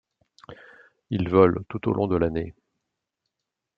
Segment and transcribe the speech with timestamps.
[1.11, 2.55] Il vole tout au long de l'année.